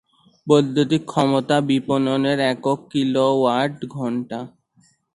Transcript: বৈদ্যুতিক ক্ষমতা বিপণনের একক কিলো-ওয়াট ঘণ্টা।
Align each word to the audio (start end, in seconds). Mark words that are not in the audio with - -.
বৈদ্যুতিক 0.47 1.03
ক্ষমতা 1.05 1.57
বিপণনের 1.69 2.39
একক 2.51 2.79
কিলো-ওয়াট 2.91 3.75
ঘণ্টা। 3.95 4.39